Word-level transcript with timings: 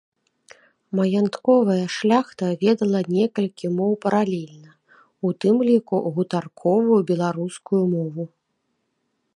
Маянтковая 0.99 1.83
шляхта 1.97 2.47
ведала 2.63 3.01
некалькі 3.17 3.65
моў 3.77 3.93
паралельна, 4.07 4.71
у 5.29 5.33
тым 5.45 5.55
ліку 5.69 5.95
гутарковую 6.17 6.99
беларускую 7.13 7.83
мову. 7.95 8.23